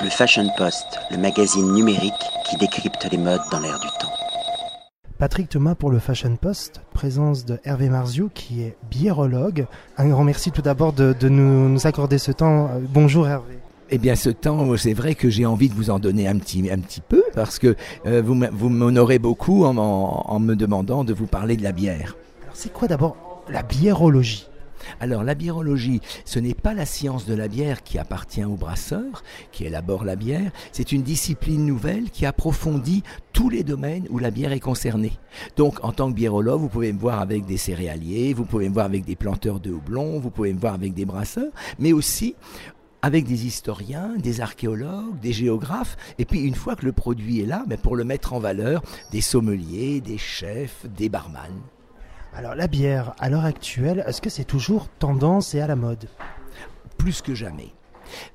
Le 0.00 0.10
Fashion 0.10 0.48
Post, 0.56 1.00
le 1.10 1.16
magazine 1.16 1.72
numérique 1.72 2.12
qui 2.48 2.56
décrypte 2.56 3.08
les 3.10 3.18
modes 3.18 3.40
dans 3.50 3.58
l'air 3.58 3.80
du 3.80 3.88
temps. 3.98 4.12
Patrick 5.18 5.48
Thomas 5.48 5.74
pour 5.74 5.90
le 5.90 5.98
Fashion 5.98 6.36
Post, 6.36 6.82
présence 6.94 7.44
de 7.44 7.58
Hervé 7.64 7.88
Marziou 7.88 8.30
qui 8.32 8.62
est 8.62 8.76
biérologue. 8.88 9.66
Un 9.96 10.08
grand 10.08 10.22
merci 10.22 10.52
tout 10.52 10.62
d'abord 10.62 10.92
de, 10.92 11.28
nous, 11.28 11.84
accorder 11.84 12.18
ce 12.18 12.30
temps. 12.30 12.66
Euh, 12.66 12.78
bonjour 12.80 13.26
Hervé. 13.26 13.58
Eh 13.90 13.98
bien, 13.98 14.14
ce 14.14 14.30
temps, 14.30 14.76
c'est 14.76 14.92
vrai 14.92 15.16
que 15.16 15.30
j'ai 15.30 15.46
envie 15.46 15.68
de 15.68 15.74
vous 15.74 15.90
en 15.90 15.98
donner 15.98 16.28
un 16.28 16.38
petit, 16.38 16.70
un 16.70 16.78
petit 16.78 17.00
peu 17.00 17.24
parce 17.34 17.58
que 17.58 17.74
euh, 18.06 18.22
vous, 18.24 18.40
vous 18.52 18.68
m'honorez 18.68 19.18
beaucoup 19.18 19.64
en, 19.64 19.76
en 19.76 20.38
me 20.38 20.54
demandant 20.54 21.02
de 21.02 21.12
vous 21.12 21.26
parler 21.26 21.56
de 21.56 21.64
la 21.64 21.72
bière. 21.72 22.14
Alors, 22.44 22.54
c'est 22.54 22.72
quoi 22.72 22.86
d'abord 22.86 23.16
la 23.50 23.64
biérologie? 23.64 24.46
Alors 25.00 25.24
la 25.24 25.34
biérologie, 25.34 26.00
ce 26.24 26.38
n'est 26.38 26.54
pas 26.54 26.74
la 26.74 26.86
science 26.86 27.26
de 27.26 27.34
la 27.34 27.48
bière 27.48 27.82
qui 27.82 27.98
appartient 27.98 28.44
aux 28.44 28.56
brasseurs, 28.56 29.22
qui 29.52 29.64
élabore 29.64 30.04
la 30.04 30.16
bière, 30.16 30.50
c'est 30.72 30.92
une 30.92 31.02
discipline 31.02 31.64
nouvelle 31.64 32.10
qui 32.10 32.26
approfondit 32.26 33.02
tous 33.32 33.50
les 33.50 33.62
domaines 33.62 34.06
où 34.10 34.18
la 34.18 34.30
bière 34.30 34.52
est 34.52 34.60
concernée. 34.60 35.12
Donc 35.56 35.84
en 35.84 35.92
tant 35.92 36.10
que 36.10 36.16
biérologue, 36.16 36.60
vous 36.60 36.68
pouvez 36.68 36.92
me 36.92 36.98
voir 36.98 37.20
avec 37.20 37.46
des 37.46 37.56
céréaliers, 37.56 38.34
vous 38.34 38.44
pouvez 38.44 38.68
me 38.68 38.74
voir 38.74 38.86
avec 38.86 39.04
des 39.04 39.16
planteurs 39.16 39.60
de 39.60 39.70
houblon, 39.70 40.18
vous 40.18 40.30
pouvez 40.30 40.52
me 40.52 40.60
voir 40.60 40.74
avec 40.74 40.94
des 40.94 41.04
brasseurs, 41.04 41.52
mais 41.78 41.92
aussi 41.92 42.34
avec 43.02 43.26
des 43.26 43.46
historiens, 43.46 44.14
des 44.16 44.40
archéologues, 44.40 45.18
des 45.20 45.32
géographes, 45.32 45.96
et 46.18 46.24
puis 46.24 46.40
une 46.40 46.54
fois 46.54 46.74
que 46.74 46.84
le 46.84 46.92
produit 46.92 47.40
est 47.40 47.46
là, 47.46 47.64
ben, 47.66 47.78
pour 47.78 47.96
le 47.96 48.04
mettre 48.04 48.32
en 48.32 48.40
valeur, 48.40 48.82
des 49.12 49.20
sommeliers, 49.20 50.00
des 50.00 50.18
chefs, 50.18 50.84
des 50.96 51.08
barman. 51.08 51.52
Alors 52.34 52.54
la 52.54 52.68
bière, 52.68 53.14
à 53.18 53.28
l'heure 53.28 53.44
actuelle, 53.44 54.04
est-ce 54.06 54.20
que 54.20 54.30
c'est 54.30 54.44
toujours 54.44 54.88
tendance 54.88 55.54
et 55.54 55.60
à 55.60 55.66
la 55.66 55.76
mode? 55.76 56.08
Plus 56.96 57.22
que 57.22 57.34
jamais. 57.34 57.72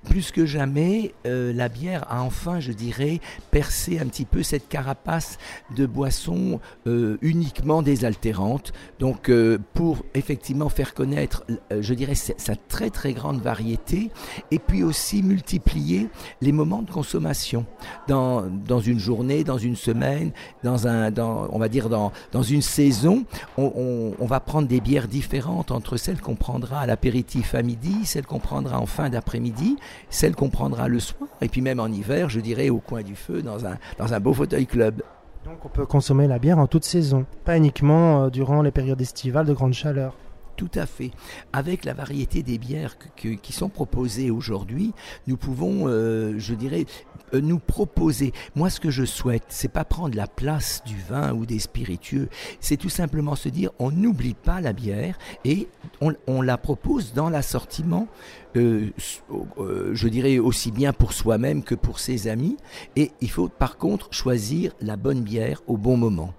Plus 0.03 0.31
que 0.31 0.45
jamais, 0.45 1.13
euh, 1.25 1.53
la 1.53 1.69
bière 1.69 2.05
a 2.09 2.23
enfin, 2.23 2.59
je 2.59 2.71
dirais, 2.71 3.19
percé 3.51 3.99
un 3.99 4.05
petit 4.05 4.25
peu 4.25 4.43
cette 4.43 4.67
carapace 4.67 5.37
de 5.75 5.85
boissons 5.85 6.59
euh, 6.87 7.17
uniquement 7.21 7.81
désaltérantes. 7.81 8.73
Donc, 8.99 9.29
euh, 9.29 9.57
pour 9.73 10.03
effectivement 10.13 10.69
faire 10.69 10.93
connaître, 10.93 11.45
je 11.71 11.93
dirais, 11.93 12.15
sa 12.15 12.55
très 12.55 12.89
très 12.89 13.13
grande 13.13 13.41
variété, 13.41 14.11
et 14.51 14.59
puis 14.59 14.83
aussi 14.83 15.23
multiplier 15.23 16.09
les 16.41 16.51
moments 16.51 16.81
de 16.81 16.91
consommation 16.91 17.65
dans, 18.07 18.43
dans 18.43 18.79
une 18.79 18.99
journée, 18.99 19.43
dans 19.43 19.57
une 19.57 19.75
semaine, 19.75 20.31
dans 20.63 20.87
un, 20.87 21.11
dans, 21.11 21.47
on 21.51 21.59
va 21.59 21.69
dire 21.69 21.89
dans, 21.89 22.11
dans 22.31 22.43
une 22.43 22.61
saison, 22.61 23.25
on, 23.57 24.13
on 24.19 24.25
va 24.25 24.39
prendre 24.39 24.67
des 24.67 24.81
bières 24.81 25.07
différentes 25.07 25.71
entre 25.71 25.97
celles 25.97 26.21
qu'on 26.21 26.35
prendra 26.35 26.81
à 26.81 26.85
l'apéritif 26.85 27.55
à 27.55 27.61
midi, 27.61 28.05
celles 28.05 28.25
qu'on 28.25 28.39
prendra 28.39 28.79
en 28.79 28.85
fin 28.85 29.09
d'après-midi 29.09 29.62
celle 30.09 30.35
qu'on 30.35 30.49
prendra 30.49 30.87
le 30.87 30.99
soir, 30.99 31.29
et 31.41 31.49
puis 31.49 31.61
même 31.61 31.79
en 31.79 31.87
hiver, 31.87 32.29
je 32.29 32.39
dirais, 32.39 32.69
au 32.69 32.79
coin 32.79 33.01
du 33.03 33.15
feu, 33.15 33.41
dans 33.41 33.65
un, 33.65 33.77
dans 33.97 34.13
un 34.13 34.19
beau 34.19 34.33
fauteuil 34.33 34.65
club. 34.65 35.01
Donc 35.45 35.65
on 35.65 35.69
peut 35.69 35.85
consommer 35.85 36.27
la 36.27 36.39
bière 36.39 36.59
en 36.59 36.67
toute 36.67 36.85
saison, 36.85 37.25
pas 37.43 37.57
uniquement 37.57 38.23
euh, 38.23 38.29
durant 38.29 38.61
les 38.61 38.71
périodes 38.71 39.01
estivales 39.01 39.45
de 39.45 39.53
grande 39.53 39.73
chaleur. 39.73 40.15
Tout 40.55 40.71
à 40.75 40.85
fait. 40.85 41.11
Avec 41.51 41.83
la 41.83 41.93
variété 41.93 42.43
des 42.43 42.59
bières 42.59 42.95
qui 43.15 43.53
sont 43.53 43.69
proposées 43.69 44.29
aujourd'hui, 44.29 44.93
nous 45.25 45.35
pouvons, 45.35 45.87
euh, 45.87 46.35
je 46.37 46.53
dirais, 46.53 46.85
euh, 47.33 47.41
nous 47.41 47.57
proposer. 47.57 48.33
Moi, 48.55 48.69
ce 48.69 48.79
que 48.79 48.91
je 48.91 49.03
souhaite, 49.03 49.45
c'est 49.49 49.71
pas 49.71 49.83
prendre 49.83 50.15
la 50.15 50.27
place 50.27 50.83
du 50.85 50.95
vin 50.95 51.33
ou 51.33 51.47
des 51.47 51.57
spiritueux. 51.57 52.29
C'est 52.59 52.77
tout 52.77 52.89
simplement 52.89 53.35
se 53.35 53.49
dire, 53.49 53.71
on 53.79 53.89
n'oublie 53.89 54.35
pas 54.35 54.61
la 54.61 54.73
bière 54.73 55.17
et 55.43 55.67
on, 56.01 56.41
la 56.41 56.57
propose 56.57 57.13
dans 57.13 57.29
l'assortiment. 57.29 58.07
Euh, 58.55 58.91
je 58.97 60.07
dirais 60.07 60.37
aussi 60.37 60.71
bien 60.71 60.93
pour 60.93 61.13
soi-même 61.13 61.63
que 61.63 61.73
pour 61.73 61.97
ses 61.97 62.27
amis. 62.27 62.57
Et 62.95 63.11
il 63.21 63.29
faut 63.29 63.47
par 63.47 63.77
contre 63.77 64.13
choisir 64.13 64.73
la 64.81 64.97
bonne 64.97 65.21
bière 65.21 65.61
au 65.65 65.77
bon 65.77 65.97
moment. 65.97 66.33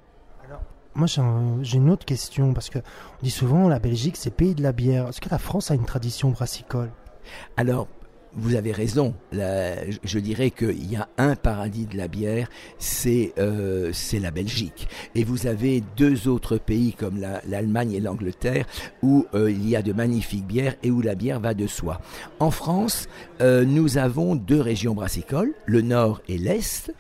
Moi, 0.95 1.07
j'ai 1.09 1.77
une 1.77 1.91
autre 1.91 2.05
question, 2.05 2.55
parce 2.55 2.71
qu'on 2.71 2.81
dit 3.23 3.31
souvent 3.31 3.69
la 3.69 3.81
Belgique, 3.81 4.17
c'est 4.17 4.31
pays 4.31 4.55
de 4.55 4.63
la 4.63 4.73
bière. 4.73 5.09
Est-ce 5.09 5.21
que 5.21 5.29
la 5.29 5.39
France 5.39 5.71
a 5.71 5.75
une 5.75 5.85
tradition 5.85 6.31
brassicole? 6.31 6.91
Alors, 7.57 7.89
vous 8.37 8.55
avez 8.55 8.73
raison. 8.73 9.15
je 9.33 10.19
dirais 10.19 10.51
qu'il 10.51 10.91
y 10.91 10.97
a 10.97 11.09
un 11.19 11.37
paradis 11.37 11.87
de 11.87 11.97
la 11.97 12.09
bière, 12.09 12.49
c'est 12.79 13.33
euh, 13.39 13.93
la 14.21 14.31
Belgique. 14.31 14.89
Et 15.15 15.25
vous 15.25 15.47
avez 15.47 15.83
deux 15.97 16.29
autres 16.29 16.59
pays 16.59 16.93
comme 16.95 17.21
l'Allemagne 17.47 17.93
et 17.93 18.01
l'Angleterre 18.01 18.67
où 19.03 19.27
euh, 19.35 19.51
il 19.51 19.69
y 19.69 19.77
a 19.77 19.83
de 19.83 19.93
magnifiques 19.93 20.47
bières 20.47 20.75
et 20.83 20.91
où 20.91 21.01
la 21.01 21.15
bière 21.15 21.41
va 21.41 21.55
de 21.55 21.67
soi. 21.67 22.01
En 22.41 22.51
France, 22.51 23.07
euh, 23.41 23.65
nous 23.65 23.99
avons 23.99 24.35
deux 24.35 24.61
régions 24.61 24.95
brassicoles, 24.95 25.55
le 25.67 25.83
nord 25.83 26.21
et 26.29 26.39
l'est. 26.39 26.93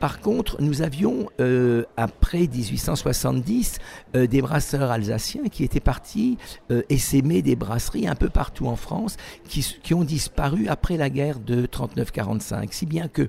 Par 0.00 0.20
contre, 0.20 0.62
nous 0.62 0.80
avions, 0.80 1.28
euh, 1.40 1.84
après 1.98 2.46
1870, 2.46 3.78
euh, 4.16 4.26
des 4.26 4.40
brasseurs 4.40 4.90
alsaciens 4.90 5.44
qui 5.50 5.62
étaient 5.62 5.78
partis 5.78 6.38
euh, 6.70 6.82
essaimer 6.88 7.42
des 7.42 7.54
brasseries 7.54 8.08
un 8.08 8.14
peu 8.14 8.30
partout 8.30 8.66
en 8.66 8.76
France, 8.76 9.18
qui, 9.44 9.60
qui 9.82 9.92
ont 9.92 10.02
disparu 10.04 10.68
après 10.68 10.96
la 10.96 11.10
guerre 11.10 11.38
de 11.38 11.66
39-45. 11.66 12.68
Si 12.72 12.86
bien 12.86 13.08
que 13.08 13.28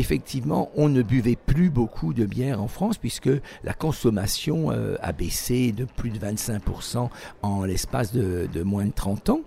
effectivement, 0.00 0.70
on 0.76 0.88
ne 0.88 1.02
buvait 1.02 1.36
plus 1.36 1.70
beaucoup 1.70 2.14
de 2.14 2.24
bière 2.24 2.62
en 2.62 2.68
France 2.68 2.96
puisque 2.96 3.30
la 3.62 3.74
consommation 3.74 4.72
euh, 4.72 4.96
a 5.00 5.12
baissé 5.12 5.72
de 5.72 5.84
plus 5.84 6.10
de 6.10 6.18
25% 6.18 7.08
en 7.42 7.64
l'espace 7.64 8.12
de, 8.12 8.62
moins 8.62 8.86
de 8.86 8.92
30 8.92 9.28
ans. 9.30 9.40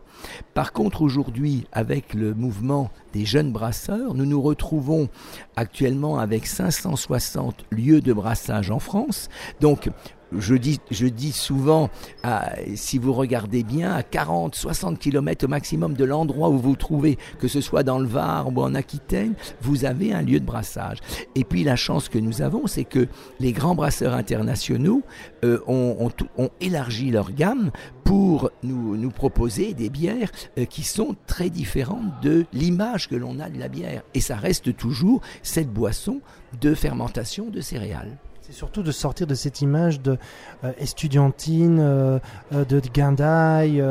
Par 0.53 0.72
contre, 0.72 1.02
aujourd'hui, 1.02 1.66
avec 1.72 2.13
le 2.13 2.34
mouvement 2.34 2.92
des 3.13 3.25
jeunes 3.25 3.52
brasseurs, 3.52 4.13
nous 4.13 4.25
nous 4.25 4.42
retrouvons 4.42 5.09
actuellement 5.56 6.19
avec 6.19 6.46
560 6.46 7.66
lieux 7.72 8.02
de 8.02 8.13
brassage 8.13 8.69
en 8.69 8.80
France. 8.80 9.30
Donc, 9.59 9.90
je 10.39 10.55
dis, 10.55 11.31
souvent, 11.31 11.89
si 12.75 12.97
vous 12.97 13.13
regardez 13.13 13.63
bien, 13.63 13.94
à 13.94 14.03
40, 14.03 14.55
60 14.55 14.99
km 14.99 15.45
au 15.45 15.47
maximum 15.47 15.94
de 15.94 16.05
l'endroit 16.05 16.49
où 16.49 16.53
vous 16.53 16.69
vous 16.69 16.75
trouvez, 16.75 17.17
que 17.39 17.47
ce 17.47 17.61
soit 17.61 17.83
dans 17.83 17.99
le 17.99 18.07
Var 18.07 18.47
ou 18.47 18.61
en 18.61 18.75
Aquitaine, 18.75 19.35
vous 19.61 19.85
avez 19.85 20.13
un 20.13 20.21
lieu 20.21 20.39
de 20.39 20.45
brassage. 20.45 20.99
Et 21.35 21.44
puis 21.44 21.63
la 21.63 21.75
chance 21.75 22.09
que 22.09 22.17
nous 22.17 22.41
avons, 22.41 22.67
c'est 22.67 22.83
que 22.83 23.07
les 23.39 23.51
grands 23.51 23.75
brasseurs 23.75 24.13
internationaux 24.13 25.01
euh, 25.44 25.59
ont, 25.67 26.09
élargi 26.61 27.11
leur 27.11 27.31
gamme 27.31 27.71
pour 28.03 28.51
nous, 28.63 28.95
nous 28.97 29.11
proposer 29.11 29.73
des 29.73 29.89
bières 29.89 30.31
euh, 30.57 30.65
qui 30.65 30.83
sont 30.83 31.15
très 31.27 31.50
différentes 31.50 32.21
de 32.21 32.45
l'image 32.53 33.07
que 33.07 33.15
l'on 33.15 33.39
a 33.39 33.50
de 33.50 33.59
la 33.59 33.67
bière. 33.67 34.03
Et 34.13 34.21
ça 34.21 34.35
reste 34.35 34.75
toujours 34.75 35.21
cette 35.41 35.71
boisson 35.71 36.21
de 36.59 36.73
fermentation 36.73 37.50
de 37.50 37.61
céréales. 37.61 38.17
C'est 38.46 38.52
surtout 38.52 38.84
de 38.84 38.92
sortir 38.92 39.26
de 39.26 39.36
cette 39.36 39.62
image 39.62 40.02
de 40.02 40.18
euh, 40.66 40.74
estudiantine, 40.78 41.80
euh, 41.80 42.20
euh, 42.52 42.66
de 42.66 42.81
guindaille, 42.81 43.81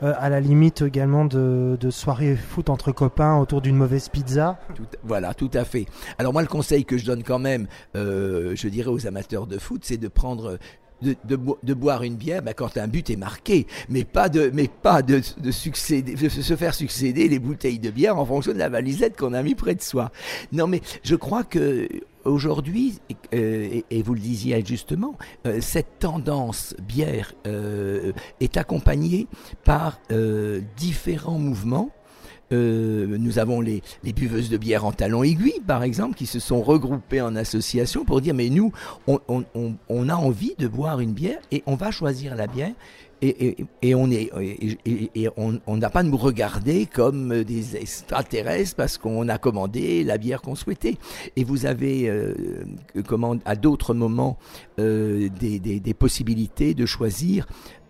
à 0.00 0.28
la 0.30 0.40
limite 0.40 0.80
également 0.80 1.26
de, 1.26 1.76
de 1.78 1.90
soirée 1.90 2.34
foot 2.34 2.70
entre 2.70 2.92
copains 2.92 3.36
autour 3.36 3.60
d'une 3.60 3.76
mauvaise 3.76 4.08
pizza. 4.08 4.58
voilà, 5.02 5.34
tout 5.34 5.50
à 5.52 5.66
fait. 5.66 5.84
Alors 6.16 6.32
moi, 6.32 6.40
le 6.40 6.48
conseil 6.48 6.86
que 6.86 6.96
je 6.96 7.04
donne 7.04 7.22
quand 7.22 7.38
même, 7.38 7.66
je 7.94 8.68
dirais 8.68 8.88
aux 8.88 9.06
amateurs 9.06 9.46
de 9.46 9.58
foot, 9.58 9.82
c'est 9.84 9.98
de 9.98 10.08
prendre 10.08 10.58
de, 11.02 11.16
de, 11.24 11.74
boire 11.74 12.02
une 12.02 12.16
bière 12.16 12.42
ben, 12.42 12.54
quand 12.54 12.76
un 12.76 12.88
but 12.88 13.10
est 13.10 13.16
marqué, 13.16 13.66
mais 13.88 14.04
pas 14.04 14.28
de, 14.28 14.50
mais 14.52 14.68
pas 14.68 15.02
de, 15.02 15.20
de, 15.38 15.50
succéder, 15.50 16.14
de 16.14 16.28
se 16.28 16.56
faire 16.56 16.74
succéder 16.74 17.28
les 17.28 17.38
bouteilles 17.38 17.78
de 17.78 17.90
bière 17.90 18.18
en 18.18 18.26
fonction 18.26 18.52
de 18.52 18.58
la 18.58 18.68
valisette 18.68 19.16
qu'on 19.16 19.32
a 19.32 19.42
mis 19.42 19.54
près 19.54 19.74
de 19.74 19.82
soi. 19.82 20.10
Non, 20.52 20.66
mais 20.66 20.80
je 21.02 21.16
crois 21.16 21.44
que 21.44 21.88
aujourd'hui, 22.24 22.98
euh, 23.34 23.80
et, 23.90 24.02
vous 24.02 24.14
le 24.14 24.20
disiez 24.20 24.62
justement, 24.64 25.16
euh, 25.46 25.58
cette 25.60 25.98
tendance 25.98 26.74
bière 26.80 27.34
euh, 27.46 28.12
est 28.40 28.56
accompagnée 28.56 29.26
par 29.64 30.00
différents 30.76 31.38
mouvements 31.38 31.90
nous 32.50 33.38
avons 33.38 33.60
les, 33.60 33.82
les, 34.04 34.12
buveuses 34.12 34.50
de 34.50 34.56
bière 34.56 34.84
en 34.84 34.92
talons 34.92 35.22
aiguilles, 35.22 35.60
par 35.66 35.82
exemple, 35.82 36.16
qui 36.16 36.26
se 36.26 36.40
sont 36.40 36.62
regroupées 36.62 37.20
en 37.20 37.36
association 37.36 38.04
pour 38.04 38.20
dire, 38.20 38.34
mais 38.34 38.48
nous, 38.48 38.72
on, 39.06 39.20
on, 39.28 39.44
on, 39.88 40.08
a 40.08 40.14
envie 40.14 40.54
de 40.58 40.68
boire 40.68 41.00
une 41.00 41.12
bière 41.12 41.38
et 41.52 41.62
on 41.66 41.74
va 41.74 41.90
choisir 41.90 42.34
la 42.34 42.46
bière 42.46 42.72
et, 43.22 43.94
on 43.94 44.10
est 44.10 44.30
et, 45.14 45.28
on 45.36 45.76
n'a 45.76 45.90
pas 45.90 46.00
à 46.00 46.02
nous 46.02 46.16
regarder 46.16 46.86
comme 46.86 47.44
des 47.44 47.76
extraterrestres 47.76 48.76
parce 48.76 48.98
qu'on 48.98 49.28
a 49.28 49.38
commandé 49.38 50.04
la 50.04 50.16
bière 50.16 50.40
qu'on 50.40 50.54
souhaitait. 50.54 50.96
Et 51.36 51.44
vous 51.44 51.66
avez 51.66 52.08
euh, 52.08 52.34
à 53.44 53.56
d'autres 53.56 53.94
moments 53.94 54.38
euh, 54.78 55.28
des, 55.38 55.58
des, 55.58 55.94
possibilités 55.94 56.72
de 56.72 56.86
choisir 56.86 57.46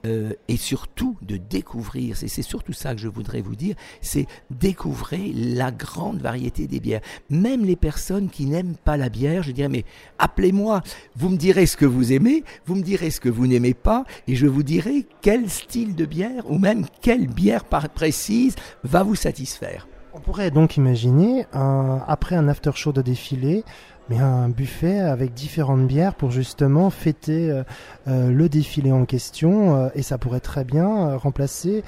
euh, 0.06 0.32
et 0.49 0.56
surtout 0.56 1.17
de 1.23 1.37
découvrir, 1.37 2.17
c'est 2.17 2.43
surtout 2.43 2.73
ça 2.73 2.94
que 2.94 3.00
je 3.00 3.08
voudrais 3.08 3.41
vous 3.41 3.56
dire, 3.56 3.75
c'est 4.00 4.26
découvrir 4.50 5.32
la 5.35 5.70
grande 5.70 6.20
variété 6.20 6.67
des 6.67 6.81
bières. 6.81 7.02
Même 7.29 7.64
les 7.64 7.76
personnes 7.76 8.31
qui 8.31 8.47
n'aiment 8.47 8.76
pas 8.76 8.97
la 8.97 9.08
bière, 9.08 9.43
je 9.43 9.52
dirais, 9.52 9.69
mais 9.69 9.85
appelez-moi, 10.19 10.82
vous 11.17 11.29
me 11.29 11.37
direz 11.37 11.67
ce 11.67 11.76
que 11.76 11.87
vous 11.87 12.12
aimez, 12.12 12.44
vous 12.67 12.76
me 12.76 12.82
direz 12.82 13.11
ce 13.11 13.20
que 13.20 13.29
vous 13.29 13.47
n'aimez 13.47 13.75
pas, 13.75 14.05
et 14.26 14.37
je 14.37 14.47
vous 14.47 14.62
dirai 14.62 15.06
quel 15.20 15.50
style 15.50 15.94
de 15.94 16.06
bière, 16.06 16.50
ou 16.50 16.58
même 16.58 16.87
quelle 17.03 17.26
bière 17.26 17.64
précise 17.64 18.55
va 18.85 19.03
vous 19.03 19.17
satisfaire. 19.17 19.90
Pourrait 20.31 20.53
donc 20.53 20.77
imaginer, 20.77 21.44
après 21.53 22.37
un 22.37 22.47
after 22.47 22.71
show 22.77 22.93
de 22.93 23.03
défilé, 23.03 23.65
mais 24.09 24.21
un 24.21 24.49
buffet 24.49 25.00
avec 25.00 25.35
différentes 25.35 25.88
bières 25.88 26.15
pour 26.15 26.31
justement 26.31 26.88
fêter 26.91 27.62
le 28.06 28.49
défilé 28.49 28.93
en 28.93 29.06
question, 29.06 29.91
et 29.93 30.03
ça 30.03 30.19
pourrait 30.19 30.38
très 30.38 30.62
bien 30.62 31.17
remplacer 31.17 31.82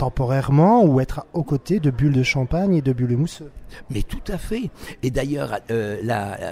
temporairement 0.00 0.82
ou 0.82 0.98
être 0.98 1.26
aux 1.34 1.42
côtés 1.42 1.78
de 1.78 1.90
bulles 1.90 2.14
de 2.14 2.22
champagne 2.22 2.74
et 2.74 2.80
de 2.80 2.94
bulles 2.94 3.18
mousseux. 3.18 3.50
Mais 3.90 4.02
tout 4.02 4.32
à 4.32 4.38
fait. 4.38 4.70
Et 5.02 5.10
d'ailleurs, 5.10 5.58
euh, 5.70 5.98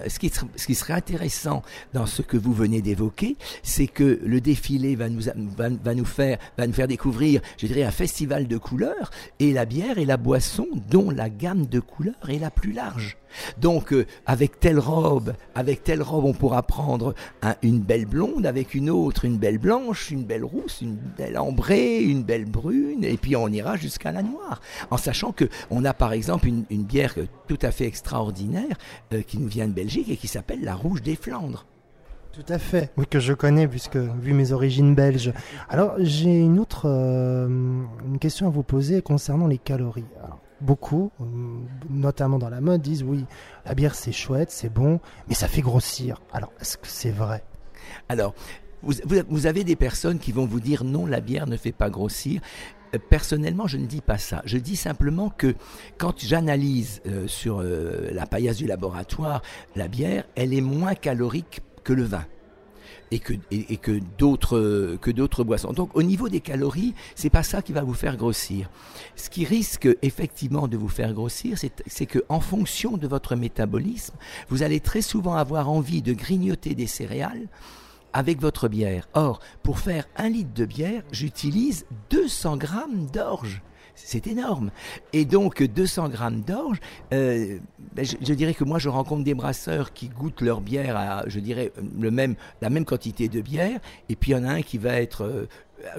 ce, 0.06 0.18
qui, 0.18 0.74
serait 0.74 0.92
intéressant 0.92 1.62
dans 1.94 2.04
ce 2.04 2.20
que 2.20 2.36
vous 2.36 2.52
venez 2.52 2.82
d'évoquer, 2.82 3.36
c'est 3.62 3.86
que 3.86 4.20
le 4.22 4.40
défilé 4.42 4.96
va 4.96 5.08
nous, 5.08 5.22
va, 5.56 5.94
nous 5.94 6.04
faire, 6.04 6.36
va 6.58 6.66
nous 6.66 6.74
faire 6.74 6.88
découvrir, 6.88 7.40
je 7.56 7.66
dirais, 7.66 7.84
un 7.84 7.90
festival 7.90 8.48
de 8.48 8.58
couleurs, 8.58 9.10
et 9.40 9.52
la 9.52 9.64
bière 9.64 9.98
est 9.98 10.04
la 10.04 10.18
boisson 10.18 10.66
dont 10.90 11.10
la 11.10 11.30
gamme 11.30 11.64
de 11.64 11.80
couleurs 11.80 12.28
est 12.28 12.38
la 12.38 12.50
plus 12.50 12.72
large. 12.72 13.16
Donc, 13.58 13.92
euh, 13.92 14.06
avec 14.26 14.58
telle 14.58 14.78
robe, 14.78 15.34
avec 15.54 15.84
telle 15.84 16.02
robe, 16.02 16.24
on 16.24 16.32
pourra 16.32 16.62
prendre 16.62 17.14
une 17.62 17.80
belle 17.80 18.06
blonde, 18.06 18.46
avec 18.46 18.74
une 18.74 18.90
autre, 18.90 19.24
une 19.24 19.38
belle 19.38 19.58
blanche, 19.58 20.10
une 20.10 20.24
belle 20.24 20.44
rousse, 20.44 20.80
une 20.80 20.96
belle 20.96 21.38
ambrée, 21.38 22.02
une 22.02 22.22
belle 22.22 22.46
brune, 22.46 23.04
et 23.04 23.16
puis 23.16 23.36
on 23.38 23.49
ira 23.49 23.76
jusqu'à 23.76 24.12
la 24.12 24.23
noire. 24.23 24.61
En 24.90 24.96
sachant 24.96 25.32
que 25.32 25.49
on 25.70 25.85
a 25.85 25.94
par 25.94 26.12
exemple 26.12 26.49
une, 26.49 26.64
bière 26.85 27.14
tout 27.46 27.58
à 27.62 27.70
fait 27.70 27.87
extraordinaire 27.87 28.76
euh, 29.12 29.23
qui 29.23 29.38
nous 29.38 29.49
vient 29.49 29.67
de 29.67 29.73
Belgique 29.73 30.08
et 30.08 30.17
qui 30.17 30.29
s'appelle 30.29 30.62
la 30.62 30.75
Rouge 30.75 31.02
des 31.02 31.17
Flandres. 31.17 31.67
Tout 32.32 32.52
à 32.52 32.58
fait, 32.58 32.93
oui 32.96 33.06
que 33.08 33.19
je 33.19 33.32
connais 33.32 33.67
puisque 33.67 33.96
vu 33.96 34.32
mes 34.32 34.52
origines 34.52 34.94
belges. 34.94 35.32
Alors 35.69 35.94
j'ai 35.99 36.38
une 36.38 36.61
autre 36.61 36.82
euh, 36.85 37.49
une 38.06 38.19
question 38.20 38.46
à 38.46 38.50
vous 38.50 38.62
poser 38.62 39.02
concernant 39.02 39.49
les 39.49 39.58
calories 39.58 40.05
beaucoup, 40.61 41.11
euh, 41.20 41.25
notamment 41.90 42.38
dans 42.38 42.50
la 42.50 42.61
mode, 42.61 42.82
disent 42.82 43.02
oui, 43.02 43.25
la 43.64 43.75
bière 43.75 43.94
c'est 43.94 44.12
chouette, 44.12 44.50
c'est 44.50 44.73
bon, 44.73 45.00
mais 45.29 45.35
ça 45.35 45.49
fait 45.49 45.62
grossir. 45.62 46.20
Alors, 46.32 46.52
est-ce 46.61 46.76
que 46.76 46.87
c'est 46.87 47.11
vrai? 47.11 47.43
Alors, 48.08 48.35
vous, 48.82 49.46
avez 49.46 49.64
des 49.64 49.76
personnes 49.76 50.19
qui 50.19 50.31
vont 50.31 50.46
vous 50.46 50.61
dire 50.61 50.85
non, 50.85 51.05
la 51.05 51.20
bière 51.20 51.49
ne 51.49 51.56
fait 51.56 51.73
pas 51.73 51.90
grossir. 51.90 52.40
Euh, 52.94 52.99
personnellement, 53.08 53.67
je 53.67 53.76
ne 53.76 53.87
dis 53.87 54.00
pas 54.00 54.19
ça. 54.19 54.43
Je 54.44 54.58
dis 54.58 54.76
simplement 54.76 55.31
que 55.31 55.55
quand 55.99 56.14
j'analyse 56.19 57.00
euh, 57.06 57.26
sur 57.26 57.62
la 57.62 58.26
paillasse 58.26 58.56
du 58.58 58.67
laboratoire, 58.67 59.43
la 59.76 59.88
bière, 59.88 60.25
elle 60.35 60.55
est 60.55 60.61
moins 60.61 60.94
calorique 60.94 61.61
que 61.85 61.93
le 61.93 62.05
vin 62.05 62.25
et 63.11 63.19
que, 63.19 63.32
et, 63.50 63.76
que 63.76 64.00
d'autres 64.19 64.96
que 65.00 65.11
d'autres 65.11 65.44
boissons. 65.44 65.73
Donc 65.73 65.96
au 65.96 66.02
niveau 66.02 66.29
des 66.29 66.40
calories, 66.40 66.94
c'est 67.14 67.31
pas 67.31 67.43
ça 67.43 67.62
qui 67.62 67.73
va 67.73 67.82
vous 67.82 67.94
faire 67.94 68.17
grossir. 68.17 68.70
Ce 69.17 69.31
qui 69.31 69.44
risque 69.44 69.88
effectivement 70.02 70.69
de 70.69 70.76
vous 70.76 70.88
faire 70.88 71.12
grossir, 71.12 71.56
c'est 71.87 72.06
que 72.06 72.19
en 72.29 72.40
fonction 72.40 72.96
de 72.96 73.06
votre 73.06 73.37
métabolisme, 73.37 74.14
vous 74.49 74.62
allez 74.62 74.81
très 74.81 75.02
souvent 75.02 75.35
avoir 75.35 75.70
envie 75.70 76.02
de 76.02 76.12
grignoter 76.12 76.75
des 76.75 76.87
céréales 76.87 77.49
avec 78.18 78.40
votre 78.40 78.66
bière. 78.66 79.08
Or, 79.14 79.38
pour 79.62 79.78
faire 79.78 80.08
un 80.16 80.28
litre 80.28 80.52
de 80.52 80.64
bière, 80.64 81.04
j'utilise 81.12 81.86
200 82.10 82.56
grammes 82.56 83.06
d'orge 83.12 83.62
c'est 84.04 84.26
énorme. 84.26 84.70
Et 85.12 85.24
donc 85.24 85.62
200 85.62 86.08
grammes 86.08 86.42
d'orge, 86.42 86.80
euh, 87.12 87.58
ben, 87.94 88.04
je, 88.04 88.32
dirais 88.34 88.54
que 88.54 88.64
moi 88.64 88.78
je 88.78 88.88
rencontre 88.88 89.24
des 89.24 89.34
brasseurs 89.34 89.92
qui 89.92 90.08
goûtent 90.08 90.40
leur 90.40 90.60
bière 90.60 90.96
à, 90.96 91.28
je 91.28 91.40
dirais, 91.40 91.72
le 91.98 92.10
même, 92.10 92.34
la 92.60 92.70
même 92.70 92.84
quantité 92.84 93.28
de 93.28 93.40
bière, 93.40 93.80
et 94.08 94.16
puis 94.16 94.32
il 94.32 94.34
y 94.34 94.38
en 94.38 94.44
a 94.44 94.52
un 94.52 94.62
qui 94.62 94.78
va 94.78 95.00
être 95.00 95.24
euh, 95.24 95.46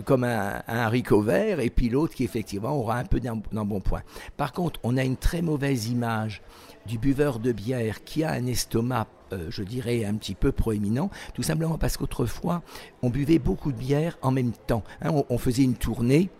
comme 0.05 0.23
un, 0.23 0.61
haricot 0.67 1.21
vert, 1.21 1.59
et 1.59 1.69
puis 1.69 1.89
l'autre 1.89 2.15
qui 2.15 2.23
effectivement 2.23 2.75
aura 2.77 2.97
un 2.97 3.05
peu 3.05 3.19
d'un 3.19 3.35
bon 3.35 3.79
point. 3.79 4.01
Par 4.37 4.53
contre, 4.53 4.79
on 4.83 4.97
a 4.97 5.03
une 5.03 5.17
très 5.17 5.41
mauvaise 5.41 5.89
image 5.89 6.41
du 6.85 6.97
buveur 6.97 7.39
de 7.39 7.51
bière 7.51 8.03
qui 8.03 8.23
a 8.23 8.31
un 8.31 8.45
estomac 8.45 9.07
euh, 9.31 9.45
je 9.51 9.61
dirais, 9.61 10.05
un 10.05 10.15
petit 10.15 10.33
peu 10.33 10.51
proéminent, 10.51 11.11
tout 11.35 11.43
simplement 11.43 11.77
parce 11.77 11.97
qu'autrefois, 11.97 12.63
on 13.03 13.11
buvait 13.11 13.37
beaucoup 13.37 13.71
de 13.71 13.77
bière 13.77 14.17
en 14.23 14.31
même 14.31 14.53
temps. 14.65 14.83
Hein. 15.03 15.11
on, 15.29 15.37
faisait 15.37 15.61
une 15.61 15.75
tournée, 15.75 16.31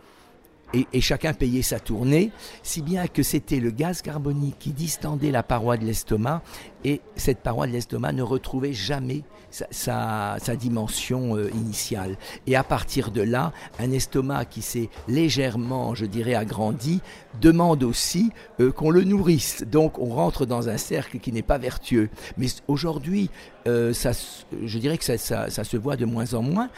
et, 0.74 1.02
chacun 1.02 1.34
payait 1.34 1.62
sa 1.62 1.80
tournée, 1.80 2.32
si 2.64 2.82
bien 2.82 3.08
que 3.08 3.24
c'était 3.24 3.60
le 3.60 3.72
gaz 3.72 4.02
carbonique 4.02 4.58
qui 4.60 4.72
distendait 4.72 5.32
la 5.32 5.44
paroi 5.44 5.78
de 5.78 5.86
l'estomac, 5.86 6.42
et 6.84 7.02
cette 7.16 7.40
paroi 7.40 7.68
de 7.68 7.72
l'estomac 7.72 8.14
ne 8.14 8.22
retrouvait 8.22 8.74
jamais 8.74 9.24
sa, 9.50 10.38
dimension 10.60 11.36
euh, 11.36 11.50
initiale. 11.54 12.18
Et 12.48 12.56
à 12.56 12.64
partir 12.64 13.12
de 13.12 13.22
là, 13.22 13.52
un 13.80 13.92
estomac 13.92 14.46
qui 14.46 14.62
s'est 14.62 14.90
légèrement, 15.08 15.96
je 15.96 16.06
dirais, 16.06 16.36
agrandi, 16.36 17.02
demande 17.42 17.84
aussi 17.84 18.32
euh, 18.60 18.72
qu'on 18.72 18.92
le 18.92 19.04
nourrisse. 19.04 19.64
Donc 19.64 19.98
on 20.00 20.10
rentre 20.10 20.46
dans 20.46 20.70
un 20.70 20.78
cercle 20.78 21.20
qui 21.20 21.32
n'est 21.32 21.42
pas 21.42 21.58
vertueux. 21.58 22.10
Mais 22.38 22.48
aujourd'hui, 22.68 23.30
euh, 23.68 23.94
ça, 23.94 24.12
je 24.64 24.80
dirais 24.80 24.98
que 24.98 25.06
ça, 25.06 25.18
ça 25.18 25.64
se 25.64 25.78
voit 25.78 25.96
de 25.96 26.06
moins 26.06 26.34
en 26.34 26.42
moins. 26.42 26.70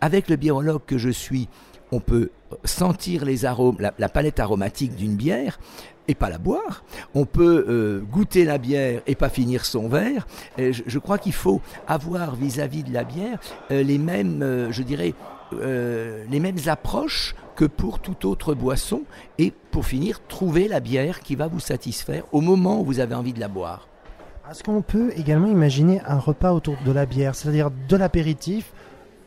Avec 0.00 0.28
le 0.28 0.36
biologue 0.36 0.82
que 0.86 0.98
je 0.98 1.10
suis, 1.10 1.48
on 1.92 2.00
peut 2.00 2.30
sentir 2.64 3.24
les 3.24 3.44
arômes, 3.44 3.76
la, 3.80 4.08
palette 4.08 4.40
aromatique 4.40 4.94
d'une 4.94 5.16
bière 5.16 5.58
et 6.06 6.14
pas 6.14 6.30
la 6.30 6.38
boire. 6.38 6.84
On 7.14 7.26
peut 7.26 7.66
euh, 7.68 8.00
goûter 8.00 8.44
la 8.44 8.58
bière 8.58 9.02
et 9.06 9.14
pas 9.14 9.28
finir 9.28 9.64
son 9.64 9.88
verre. 9.88 10.26
je, 10.58 10.98
crois 10.98 11.18
qu'il 11.18 11.34
faut 11.34 11.60
avoir 11.86 12.34
vis-à-vis 12.34 12.82
de 12.82 12.92
la 12.92 13.04
bière 13.04 13.38
euh, 13.70 13.82
les 13.82 13.98
mêmes, 13.98 14.42
euh, 14.42 14.72
je 14.72 14.82
dirais, 14.82 15.14
les 15.52 16.40
mêmes 16.40 16.58
approches 16.66 17.34
que 17.56 17.64
pour 17.64 18.00
toute 18.00 18.26
autre 18.26 18.54
boisson 18.54 19.02
et 19.38 19.52
pour 19.70 19.86
finir, 19.86 20.20
trouver 20.28 20.68
la 20.68 20.80
bière 20.80 21.20
qui 21.20 21.36
va 21.36 21.46
vous 21.46 21.58
satisfaire 21.58 22.24
au 22.32 22.42
moment 22.42 22.82
où 22.82 22.84
vous 22.84 23.00
avez 23.00 23.14
envie 23.14 23.32
de 23.32 23.40
la 23.40 23.48
boire. 23.48 23.88
Est-ce 24.50 24.62
qu'on 24.62 24.82
peut 24.82 25.10
également 25.16 25.48
imaginer 25.48 26.02
un 26.06 26.18
repas 26.18 26.52
autour 26.52 26.76
de 26.84 26.92
la 26.92 27.06
bière, 27.06 27.34
c'est-à-dire 27.34 27.70
de 27.70 27.96
l'apéritif 27.96 28.72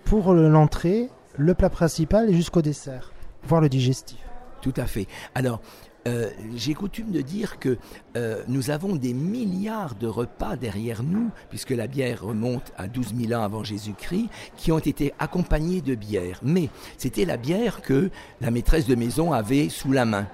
pour 0.05 0.33
l'entrée 0.33 1.09
le 1.37 1.53
plat 1.53 1.69
principal 1.69 2.29
et 2.29 2.33
jusqu'au 2.33 2.61
dessert, 2.61 3.11
voire 3.43 3.61
le 3.61 3.69
digestif. 3.69 4.19
Tout 4.61 4.73
à 4.77 4.85
fait. 4.85 5.07
Alors, 5.33 5.61
euh, 6.07 6.29
j'ai 6.55 6.73
coutume 6.73 7.11
de 7.11 7.21
dire 7.21 7.59
que 7.59 7.77
euh, 8.15 8.41
nous 8.47 8.71
avons 8.71 8.95
des 8.95 9.13
milliards 9.13 9.93
de 9.95 10.07
repas 10.07 10.55
derrière 10.55 11.03
nous, 11.03 11.29
puisque 11.49 11.71
la 11.71 11.87
bière 11.87 12.23
remonte 12.23 12.73
à 12.77 12.87
12 12.87 13.13
000 13.27 13.39
ans 13.39 13.43
avant 13.43 13.63
Jésus-Christ, 13.63 14.29
qui 14.57 14.71
ont 14.71 14.79
été 14.79 15.13
accompagnés 15.19 15.81
de 15.81 15.93
bière. 15.93 16.39
Mais 16.43 16.69
c'était 16.97 17.25
la 17.25 17.37
bière 17.37 17.81
que 17.81 18.09
la 18.39 18.49
maîtresse 18.49 18.87
de 18.87 18.95
maison 18.95 19.31
avait 19.31 19.69
sous 19.69 19.91
la 19.91 20.05
main. 20.05 20.27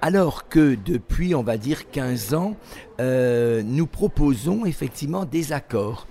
Alors 0.00 0.48
que 0.48 0.74
depuis, 0.74 1.34
on 1.34 1.42
va 1.42 1.58
dire, 1.58 1.90
15 1.90 2.34
ans, 2.34 2.56
euh, 2.98 3.62
nous 3.62 3.86
proposons 3.86 4.64
effectivement 4.64 5.24
des 5.24 5.52
accords. 5.52 6.06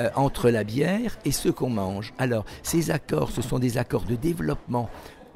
Euh, 0.00 0.08
entre 0.14 0.48
la 0.48 0.64
bière 0.64 1.18
et 1.26 1.32
ce 1.32 1.50
qu'on 1.50 1.68
mange. 1.68 2.14
Alors, 2.16 2.46
ces 2.62 2.90
accords, 2.90 3.30
ce 3.30 3.42
sont 3.42 3.58
des 3.58 3.76
accords 3.76 4.04
de 4.04 4.16
développement 4.16 4.88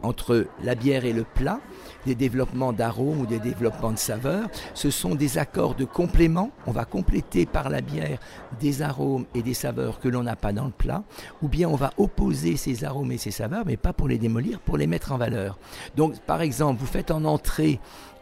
entre 0.02 0.46
la 0.62 0.74
bière 0.74 1.04
et 1.04 1.12
le 1.12 1.24
plat, 1.24 1.60
des 2.06 2.14
développements 2.14 2.72
d'arômes 2.72 3.20
ou 3.20 3.26
des 3.26 3.38
développements 3.38 3.92
de 3.92 3.98
saveurs. 3.98 4.48
Ce 4.72 4.90
sont 4.90 5.14
des 5.14 5.36
accords 5.36 5.74
de 5.74 5.84
complément. 5.84 6.50
On 6.66 6.72
va 6.72 6.86
compléter 6.86 7.44
par 7.44 7.68
la 7.68 7.82
bière 7.82 8.18
des 8.58 8.80
arômes 8.80 9.26
et 9.34 9.42
des 9.42 9.54
saveurs 9.54 10.00
que 10.00 10.08
l'on 10.08 10.22
n'a 10.22 10.36
pas 10.36 10.52
dans 10.52 10.66
le 10.66 10.70
plat. 10.70 11.04
Ou 11.42 11.48
bien 11.48 11.68
on 11.68 11.76
va 11.76 11.92
opposer 11.98 12.56
ces 12.56 12.84
arômes 12.84 13.12
et 13.12 13.18
ces 13.18 13.30
saveurs, 13.30 13.64
mais 13.66 13.76
pas 13.76 13.92
pour 13.92 14.08
les 14.08 14.18
démolir, 14.18 14.60
pour 14.60 14.78
les 14.78 14.86
mettre 14.86 15.12
en 15.12 15.18
valeur. 15.18 15.58
Donc, 15.96 16.18
par 16.20 16.40
exemple, 16.40 16.80
vous 16.80 16.86
faites 16.86 17.10
en 17.10 17.24
entrée 17.24 17.78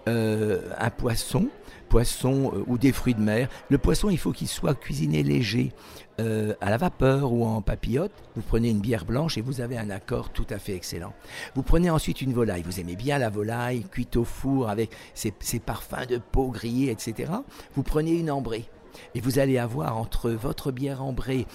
euh, 0.08 0.60
un 0.78 0.90
poisson, 0.90 1.48
poisson 1.88 2.52
euh, 2.54 2.64
ou 2.66 2.78
des 2.78 2.92
fruits 2.92 3.14
de 3.14 3.20
mer. 3.20 3.48
Le 3.70 3.78
poisson, 3.78 4.10
il 4.10 4.18
faut 4.18 4.32
qu'il 4.32 4.48
soit 4.48 4.74
cuisiné 4.74 5.22
léger. 5.22 5.72
Euh, 6.20 6.54
à 6.60 6.70
la 6.70 6.76
vapeur 6.76 7.32
ou 7.32 7.44
en 7.44 7.60
papillote, 7.60 8.12
vous 8.36 8.42
prenez 8.42 8.70
une 8.70 8.78
bière 8.78 9.04
blanche 9.04 9.36
et 9.36 9.40
vous 9.40 9.60
avez 9.60 9.76
un 9.76 9.90
accord 9.90 10.30
tout 10.30 10.46
à 10.50 10.58
fait 10.58 10.74
excellent. 10.74 11.12
Vous 11.56 11.64
prenez 11.64 11.90
ensuite 11.90 12.22
une 12.22 12.32
volaille, 12.32 12.62
vous 12.62 12.78
aimez 12.78 12.94
bien 12.94 13.18
la 13.18 13.30
volaille, 13.30 13.84
cuite 13.90 14.14
au 14.16 14.22
four 14.22 14.68
avec 14.68 14.90
ses, 15.12 15.32
parfums 15.58 16.06
de 16.08 16.18
peau 16.18 16.50
grillée, 16.50 16.92
etc. 16.92 17.32
Vous 17.74 17.82
prenez 17.82 18.12
une 18.12 18.30
ambrée. 18.30 18.68
Et 19.14 19.20
vous 19.20 19.38
allez 19.38 19.58
avoir 19.58 19.96
entre 19.96 20.30
votre 20.30 20.72
bière 20.72 21.02
ambrée, 21.02 21.46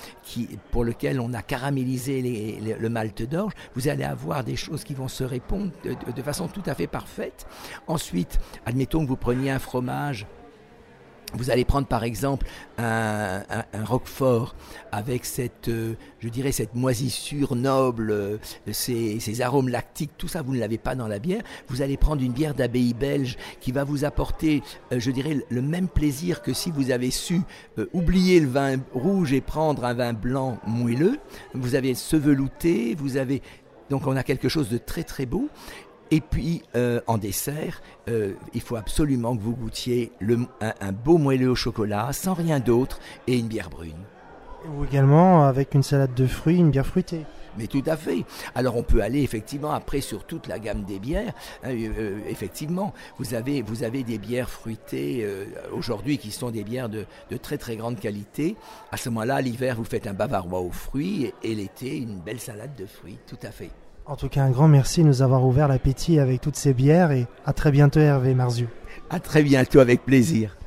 pour 0.72 0.84
lequel 0.84 1.20
on 1.20 1.34
a 1.34 1.42
caramélisé 1.42 2.60
le 2.62 2.90
malt 2.90 3.22
d'orge, 3.24 3.54
vous 3.76 3.88
allez 3.88 4.04
avoir 4.04 4.44
des 4.44 4.56
choses 4.56 4.84
qui 4.84 4.94
vont 4.94 5.08
se 5.08 5.24
répondre 5.24 5.72
de 5.84 6.22
façon 6.22 6.48
tout 6.48 6.64
à 6.66 6.76
fait 6.76 6.88
parfaite. 6.88 7.48
Ensuite, 7.88 8.40
admettons 8.66 9.04
que 9.04 9.08
vous 9.10 9.16
preniez 9.16 9.52
un 9.52 9.60
fromage 9.60 10.28
vous 11.34 11.52
allez 11.52 11.66
prendre 11.66 11.88
par 11.88 12.04
exemple 12.04 12.48
un, 12.78 13.44
roquefort 13.86 14.56
avec 14.92 15.26
cette, 15.26 15.68
euh, 15.68 15.94
je 16.20 16.30
dirais, 16.30 16.52
cette 16.52 16.76
moisissure 16.76 17.56
noble, 17.56 18.12
euh, 18.12 18.38
ces, 18.72 19.42
arômes 19.42 19.70
lactiques, 19.70 20.12
tout 20.18 20.28
ça, 20.28 20.42
vous 20.42 20.54
ne 20.54 20.60
l'avez 20.60 20.78
pas 20.78 20.96
dans 20.96 21.08
la 21.08 21.20
bière. 21.20 21.42
Vous 21.68 21.82
allez 21.82 21.98
prendre 21.98 22.22
une 22.24 22.32
bière 22.32 22.56
d'abbaye 22.56 22.94
belge 22.94 23.38
qui 23.60 23.72
va 23.72 23.84
vous 23.84 24.06
apporter, 24.06 24.64
euh, 24.92 25.00
je 25.00 25.12
dirais, 25.12 25.38
le 25.50 25.62
même 25.62 25.88
plaisir 25.88 26.42
que 26.42 26.54
si 26.54 26.72
vous 26.72 26.92
avez 26.92 27.12
su 27.12 27.42
oublier 27.94 28.40
le 28.40 28.48
vin 28.48 28.78
rouge 28.94 29.34
et 29.34 29.42
prendre 29.42 29.86
un 29.86 29.94
vin 29.94 30.14
blanc 30.14 30.58
moelleux. 30.66 31.20
Vous 31.54 31.76
avez 31.76 31.94
ce 31.94 32.16
velouté, 32.16 32.96
vous 32.96 33.18
avez 33.18 33.42
donc 33.90 34.06
on 34.06 34.16
a 34.16 34.24
quelque 34.24 34.50
chose 34.50 34.70
de 34.70 34.78
très 34.78 35.04
très 35.04 35.26
beau 35.26 35.50
Et 36.12 36.22
puis, 36.22 36.64
euh, 36.76 37.02
en 37.08 37.18
dessert, 37.18 37.82
euh, 38.08 38.34
il 38.54 38.62
faut 38.62 38.76
absolument 38.76 39.38
que 39.38 39.42
vous 39.42 39.56
goûtiez 39.56 40.12
le, 40.20 40.40
un, 40.60 40.74
un 40.82 40.92
beau 40.92 41.18
moelleux 41.18 41.52
au 41.52 41.56
chocolat, 41.56 42.12
sans 42.14 42.34
rien 42.34 42.60
d'autre, 42.60 43.00
et 43.28 43.38
une 43.38 43.48
bière 43.48 43.70
brune. 43.70 43.94
Ou 44.76 44.86
également 44.86 45.46
avec 45.46 45.74
une 45.76 45.84
salade 45.84 46.14
de 46.16 46.26
fruits, 46.26 46.58
une 46.58 46.72
bière 46.72 46.86
fruitée. 46.88 47.26
Mais 47.58 47.68
tout 47.68 47.84
à 47.86 47.98
fait. 47.98 48.24
Alors 48.56 48.76
on 48.78 48.84
peut 48.84 49.02
aller 49.02 49.22
effectivement 49.22 49.72
après 49.72 50.02
sur 50.02 50.24
toute 50.26 50.48
la 50.48 50.60
gamme 50.60 50.84
des 50.84 51.00
bières. 51.00 51.34
hein, 51.64 51.72
euh, 51.72 52.20
effectivement, 52.28 52.94
vous 53.18 53.34
avez, 53.34 53.62
vous 53.62 53.84
avez 53.84 54.04
des 54.04 54.18
bières 54.18 54.50
fruitées 54.50 55.22
euh, 55.24 55.46
aujourd'hui 55.74 56.18
qui 56.18 56.32
sont 56.32 56.52
des 56.52 56.64
bières 56.64 56.90
de, 56.90 57.06
de 57.32 57.38
très 57.38 57.58
très 57.58 57.76
grande 57.76 58.00
qualité. 58.00 58.56
À 58.92 58.98
ce 58.98 59.10
moment-là, 59.10 59.42
l'hiver, 59.42 59.76
vous 59.78 59.84
faites 59.84 60.08
un 60.08 60.14
bavarois 60.14 60.60
aux 60.60 60.72
fruits 60.72 61.26
et, 61.26 61.34
et 61.52 61.56
l'été, 61.56 61.98
une 61.98 62.20
belle 62.20 62.40
salade 62.40 62.76
de 62.78 62.86
fruits. 62.86 63.18
Tout 63.28 63.40
à 63.44 63.52
fait. 63.52 63.72
En 64.10 64.16
tout 64.16 64.28
cas, 64.28 64.42
un 64.42 64.50
grand 64.50 64.68
merci 64.68 65.04
de 65.04 65.08
nous 65.08 65.22
avoir 65.22 65.46
ouvert 65.46 65.68
l'appétit 65.68 66.18
avec 66.18 66.42
toutes 66.42 66.56
ces 66.56 66.74
bières 66.74 67.12
et 67.12 67.28
à 67.46 67.54
très 67.54 67.70
bientôt 67.70 68.00
Hervé 68.00 68.34
Marzieu. 68.34 68.68
À 69.12 69.20
très 69.20 69.44
bientôt 69.44 69.78
avec 69.78 70.04
plaisir. 70.04 70.58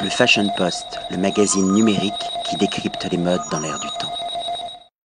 Le 0.00 0.08
Fashion 0.08 0.48
Post, 0.56 0.98
le 1.10 1.18
magazine 1.18 1.74
numérique 1.74 2.14
qui 2.48 2.56
décrypte 2.56 3.06
les 3.12 3.18
modes 3.18 3.42
dans 3.50 3.60
l'air 3.60 3.78
du 3.78 3.88
temps. 4.00 4.19